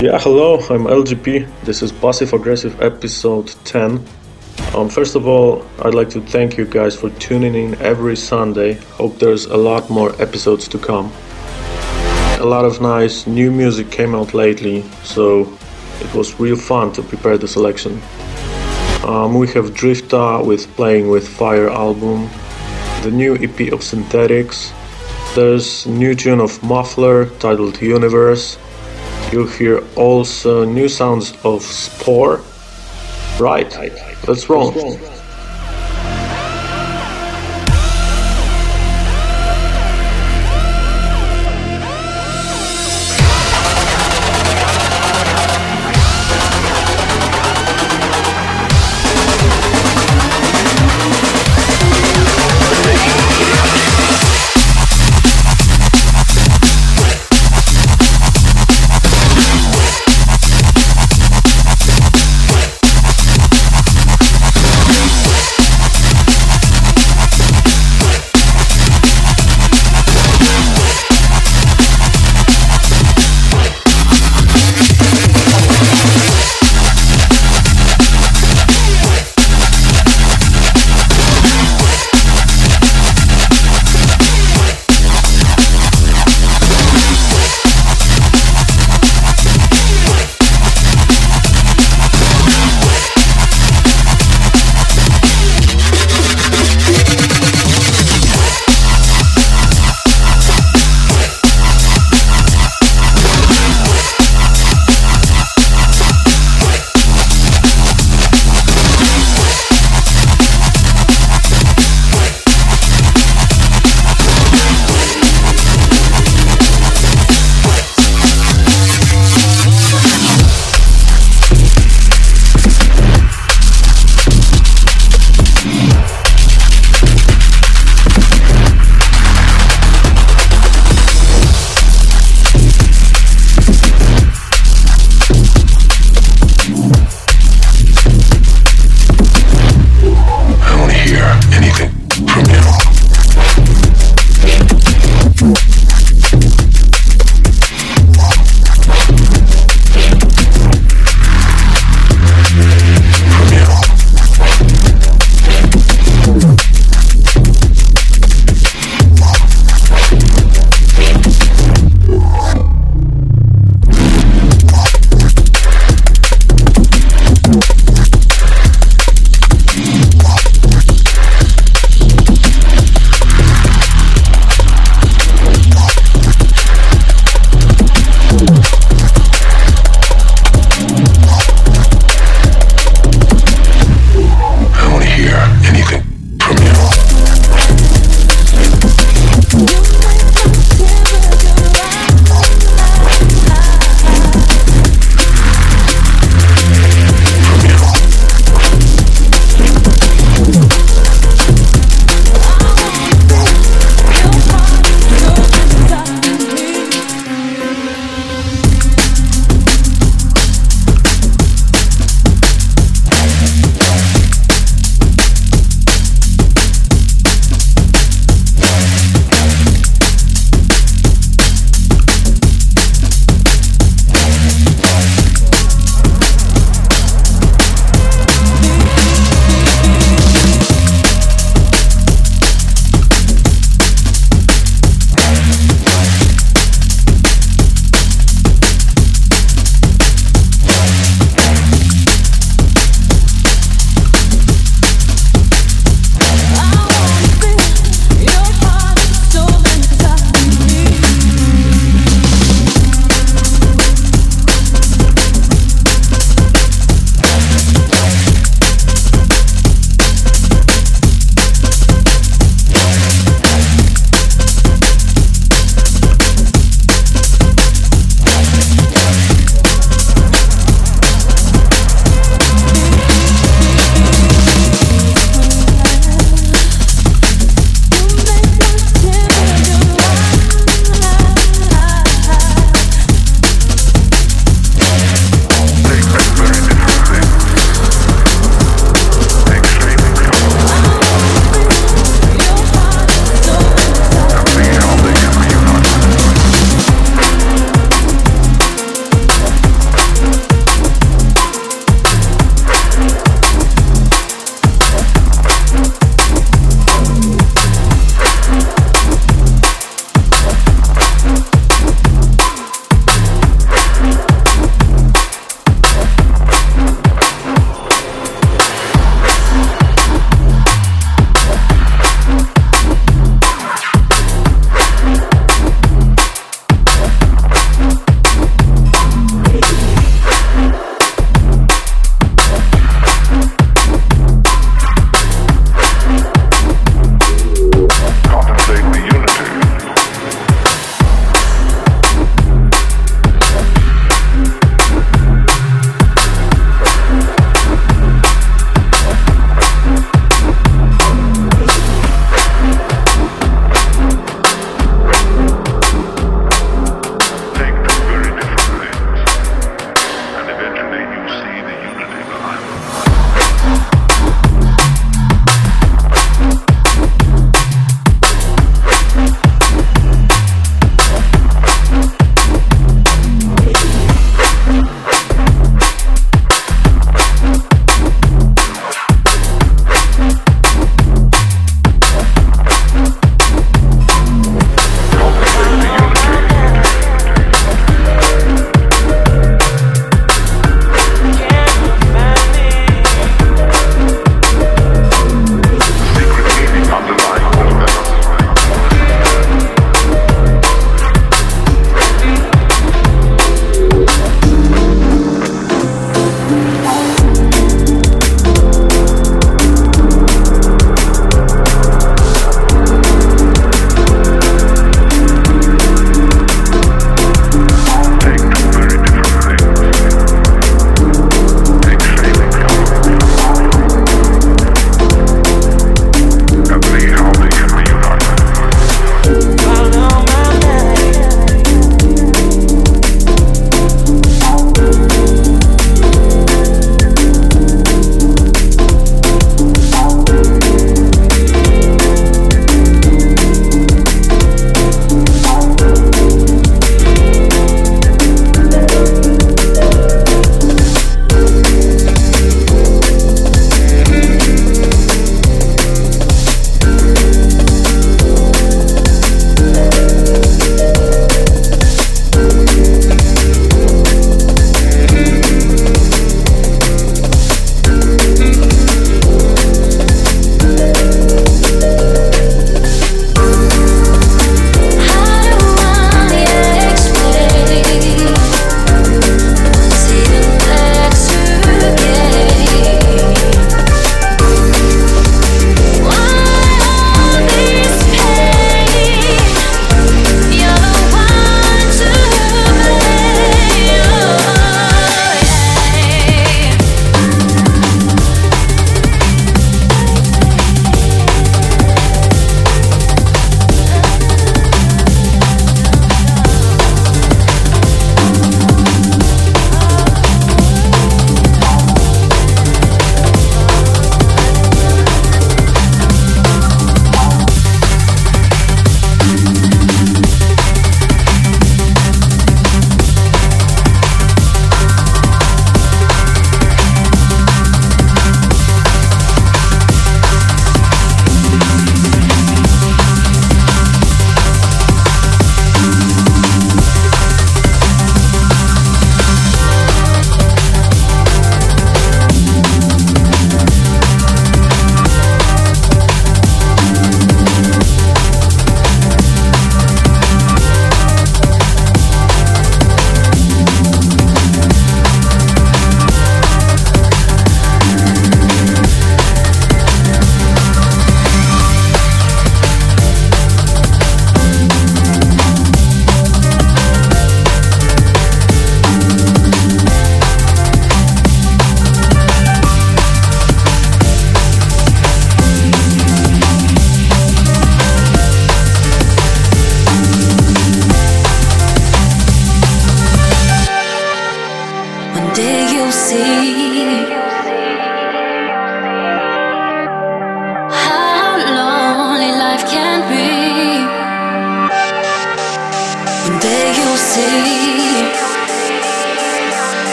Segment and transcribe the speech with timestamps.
[0.00, 1.64] Yeah, hello, I'm LGP.
[1.64, 4.00] This is Bassive Aggressive episode 10.
[4.76, 8.74] Um, first of all, I'd like to thank you guys for tuning in every Sunday.
[8.94, 11.10] Hope there's a lot more episodes to come.
[12.38, 15.52] A lot of nice new music came out lately, so
[16.00, 18.00] it was real fun to prepare the selection.
[19.02, 22.30] Um, we have Drifta with Playing with Fire album,
[23.02, 24.72] the new EP of Synth Ethics,
[25.34, 28.58] there's new tune of Muffler titled Universe,
[29.32, 32.40] You'll hear also new sounds of Spor.
[33.38, 33.70] Right,
[34.24, 34.74] that's wrong.
[34.74, 34.94] roll.
[34.94, 35.17] outside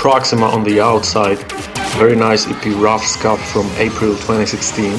[0.00, 1.36] Proxima on the outside.
[1.98, 4.94] Very nice EP Rough Scuff from April 2016.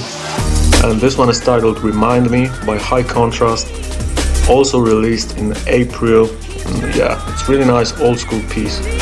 [0.83, 3.65] And this one is titled Remind Me by High Contrast.
[4.47, 6.27] Also released in April.
[6.27, 9.00] Mm, yeah, it's really nice old school piece.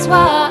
[0.00, 0.49] that's why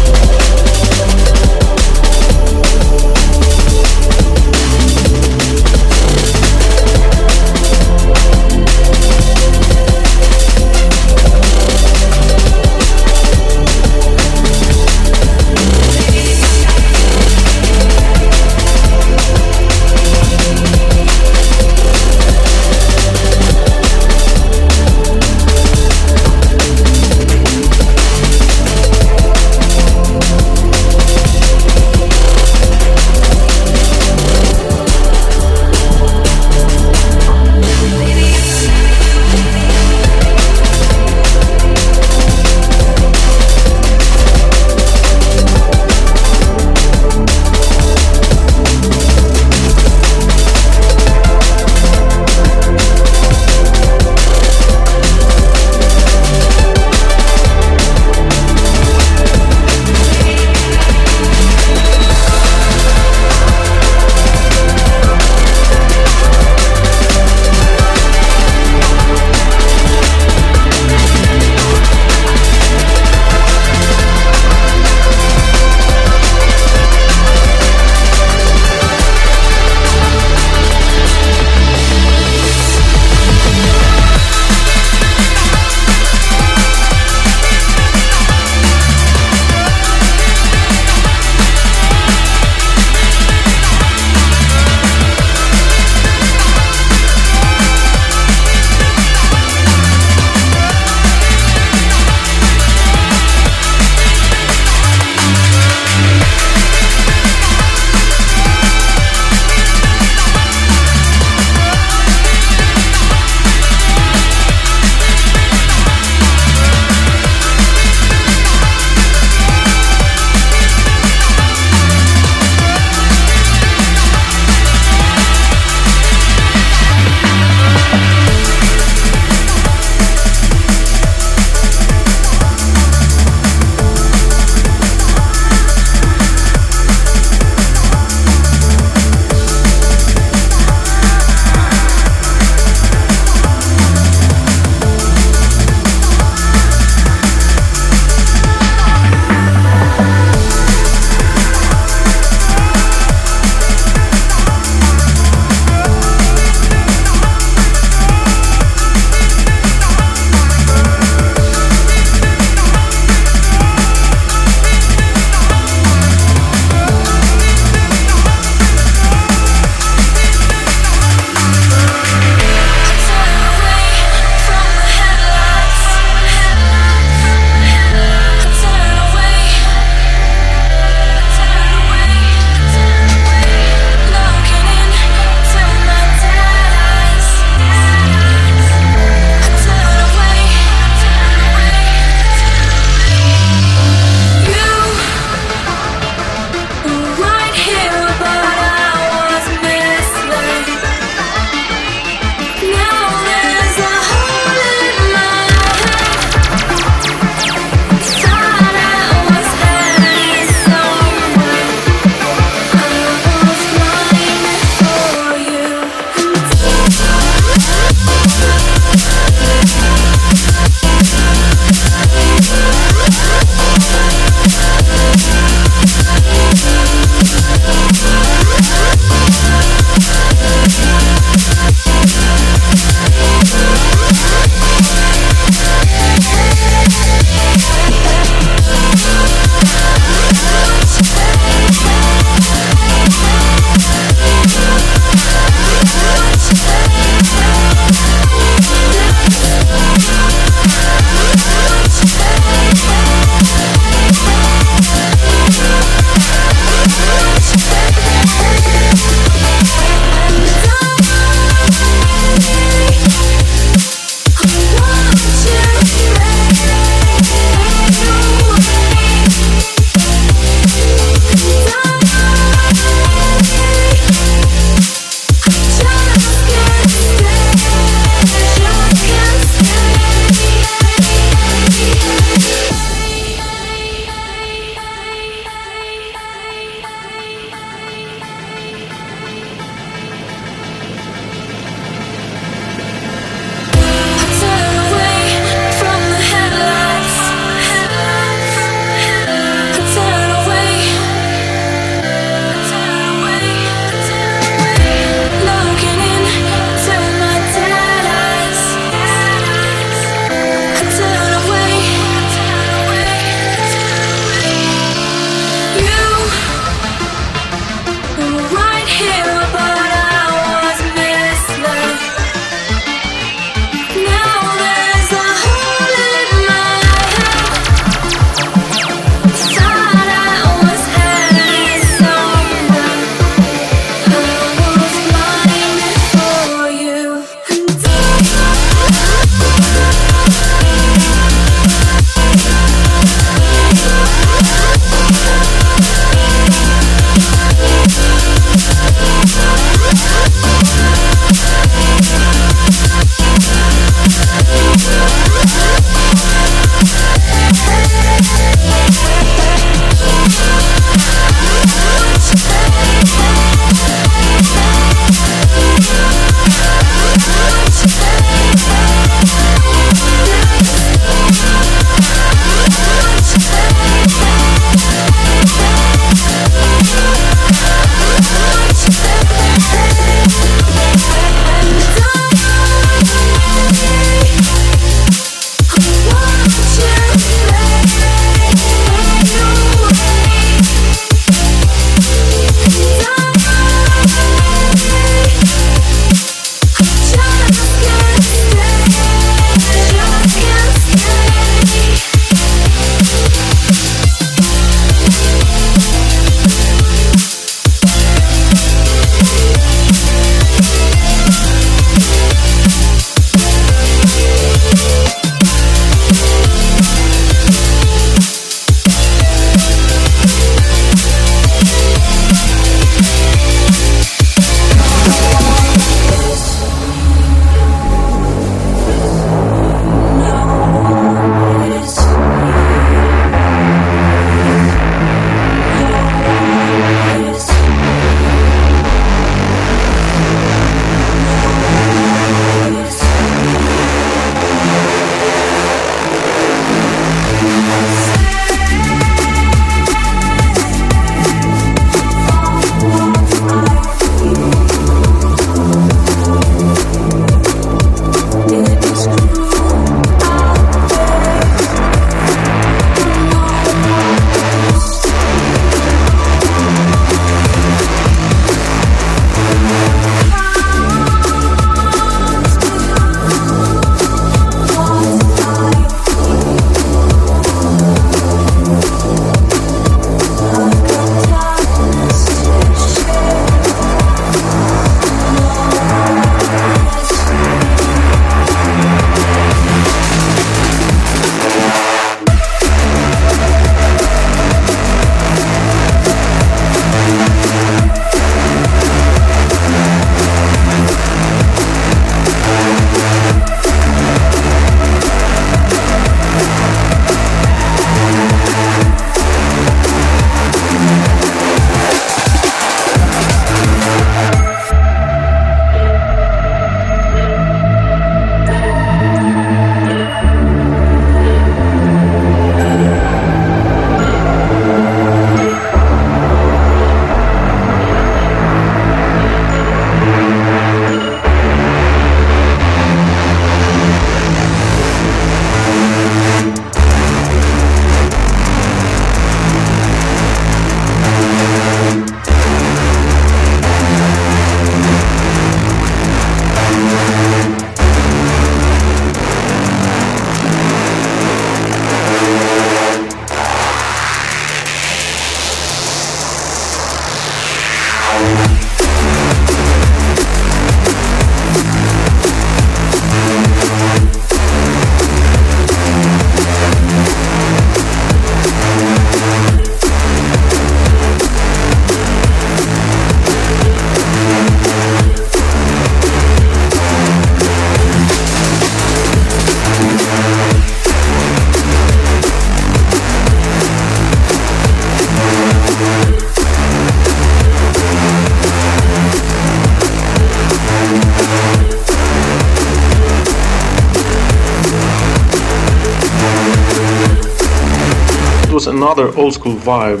[598.98, 600.00] another old school vibe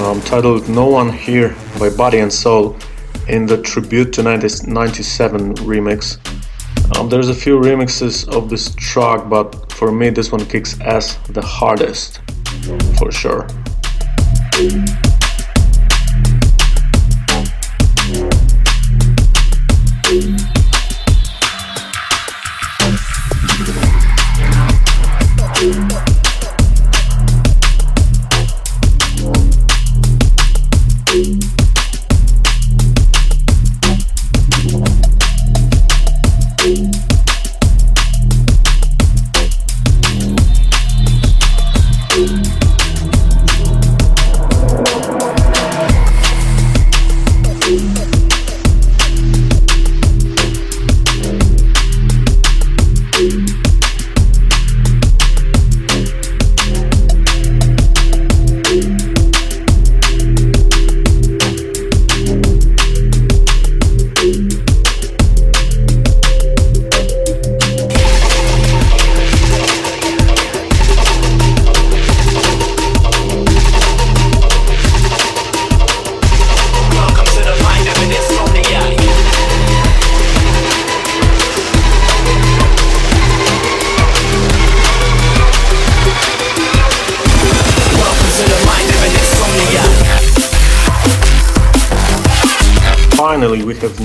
[0.00, 2.76] um, titled No One Here by Body and Soul
[3.28, 6.18] in the Tribute to 1997 remix.
[6.96, 11.16] Um, there's a few remixes of this track, but for me, this one kicks ass
[11.28, 12.20] the hardest,
[12.98, 13.46] for sure.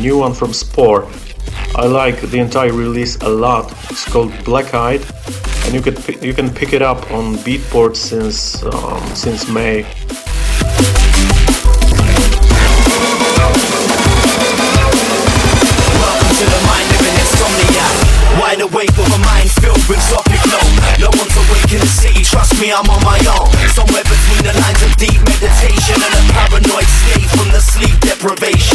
[0.03, 1.07] New one from Spor.
[1.75, 3.71] I like the entire release a lot.
[3.89, 4.99] It's called Black Eyed,
[5.63, 9.87] and you can you can pick it up on Beatport since um, since May.
[18.41, 20.67] Wide awake with a mind filled with flow.
[20.99, 23.47] No one's awake in the city, trust me, I'm on my own.
[23.71, 28.72] Somewhere between the lines of deep meditation and a paranoid state from the sleep deprivation.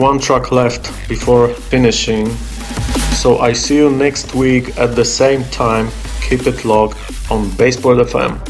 [0.00, 2.30] One track left before finishing.
[3.20, 5.90] So I see you next week at the same time.
[6.22, 6.96] Keep it locked
[7.30, 8.49] on Bassport FM.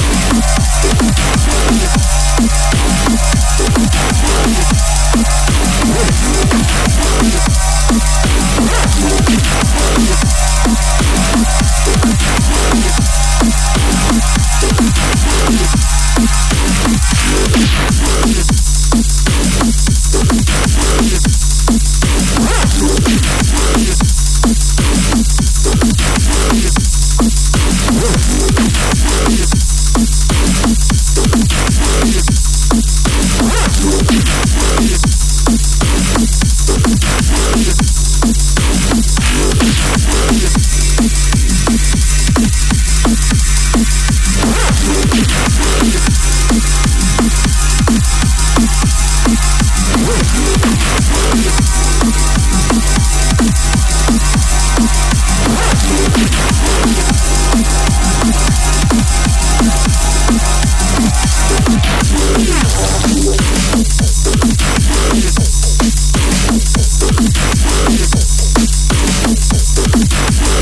[0.33, 0.71] Yeah.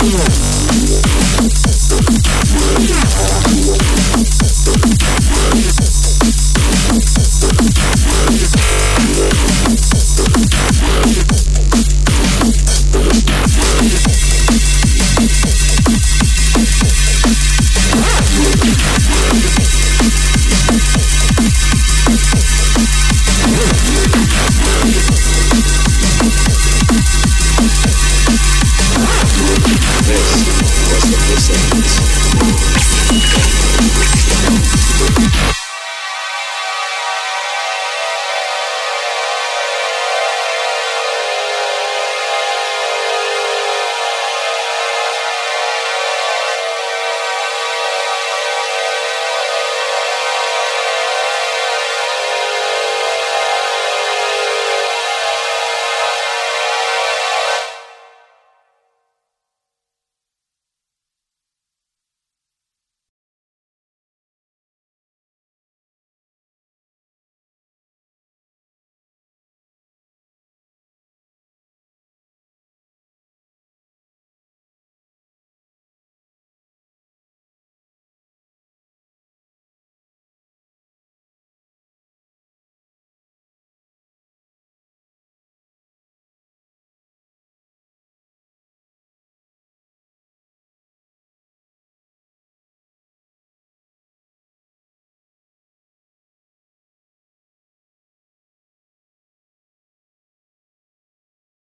[0.10, 0.49] Yeah.